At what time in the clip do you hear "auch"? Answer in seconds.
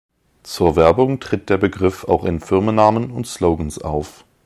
2.05-2.23